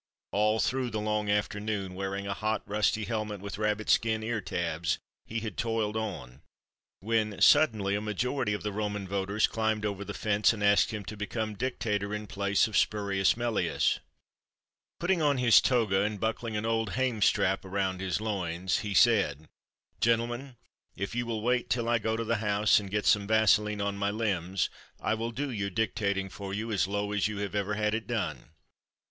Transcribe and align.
All 0.31 0.57
through 0.57 0.89
the 0.89 0.99
long 0.99 1.29
afternoon, 1.29 1.93
wearing 1.93 2.25
a 2.25 2.33
hot, 2.33 2.63
rusty 2.65 3.03
helmet 3.03 3.39
with 3.39 3.59
rabbit 3.59 3.87
skin 3.87 4.23
ear 4.23 4.41
tabs 4.41 4.97
he 5.27 5.41
had 5.41 5.57
toiled 5.57 5.95
on, 5.95 6.41
when 7.01 7.39
suddenly 7.39 7.93
a 7.93 8.01
majority 8.01 8.53
of 8.55 8.63
the 8.63 8.71
Roman 8.71 9.07
voters 9.07 9.45
climbed 9.45 9.85
over 9.85 10.03
the 10.03 10.15
fence 10.15 10.53
and 10.53 10.63
asked 10.63 10.89
him 10.89 11.05
to 11.05 11.15
become 11.15 11.53
dictator 11.53 12.15
in 12.15 12.25
place 12.25 12.67
of 12.67 12.75
Spurious 12.75 13.37
Melius. 13.37 13.99
Putting 14.99 15.21
on 15.21 15.37
his 15.37 15.61
toga 15.61 16.01
and 16.01 16.19
buckling 16.19 16.57
an 16.57 16.65
old 16.65 16.93
hame 16.93 17.21
strap 17.21 17.63
around 17.63 18.01
his 18.01 18.19
loins 18.19 18.79
he 18.79 18.95
said: 18.95 19.49
"Gentlemen, 19.99 20.55
if 20.95 21.13
you 21.13 21.27
will 21.27 21.43
wait 21.43 21.69
till 21.69 21.87
I 21.87 21.99
go 21.99 22.17
to 22.17 22.23
the 22.25 22.37
house 22.37 22.79
and 22.79 22.89
get 22.89 23.05
some 23.05 23.27
vaseline 23.27 23.81
on 23.81 23.97
my 23.99 24.09
limbs 24.09 24.67
I 24.99 25.13
will 25.13 25.29
do 25.29 25.51
your 25.51 25.69
dictating 25.69 26.27
for 26.27 26.55
you 26.55 26.71
as 26.71 26.87
low 26.87 27.11
as 27.11 27.27
you 27.27 27.37
have 27.41 27.53
ever 27.53 27.75
had 27.75 27.93
it 27.93 28.07
done." 28.07 28.49